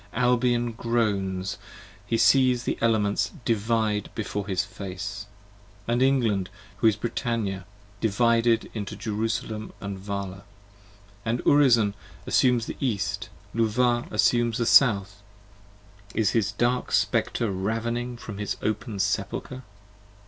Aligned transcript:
Albion 0.13 0.71
groans, 0.71 1.59
he 2.07 2.17
sees 2.17 2.63
the 2.63 2.75
Elements 2.81 3.33
divide 3.45 4.09
before 4.15 4.47
his 4.47 4.65
face, 4.65 5.27
And 5.87 6.01
England, 6.01 6.49
who 6.77 6.87
is 6.87 6.95
Brittannia, 6.95 7.65
divided 7.99 8.71
into 8.73 8.95
Jerusalem 8.95 9.71
& 9.77 9.79
Vala: 9.79 10.43
And 11.23 11.39
Urizen 11.43 11.93
assumes 12.25 12.65
the 12.65 12.77
East, 12.79 13.29
Luvah 13.53 14.07
assumes 14.11 14.57
the 14.57 14.65
South, 14.65 15.21
30 16.13 16.19
Is 16.19 16.29
his 16.31 16.51
dark 16.53 16.91
Spectre 16.91 17.51
ravening 17.51 18.17
from 18.17 18.39
his 18.39 18.57
open 18.63 18.97
Sepulcher. 18.97 19.61